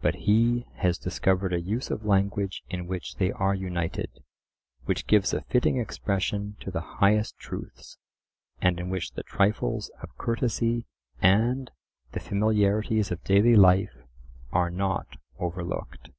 But 0.00 0.16
he 0.26 0.66
has 0.78 0.98
discovered 0.98 1.52
a 1.52 1.60
use 1.60 1.88
of 1.92 2.04
language 2.04 2.64
in 2.68 2.88
which 2.88 3.14
they 3.18 3.30
are 3.30 3.54
united; 3.54 4.10
which 4.86 5.06
gives 5.06 5.32
a 5.32 5.42
fitting 5.42 5.76
expression 5.76 6.56
to 6.62 6.72
the 6.72 6.80
highest 6.98 7.38
truths; 7.38 7.96
and 8.60 8.80
in 8.80 8.90
which 8.90 9.12
the 9.12 9.22
trifles 9.22 9.88
of 10.02 10.18
courtesy 10.18 10.86
and 11.20 11.70
the 12.10 12.18
familiarities 12.18 13.12
of 13.12 13.22
daily 13.22 13.54
life 13.54 13.94
are 14.50 14.68
not 14.68 15.06
overlooked. 15.38 16.10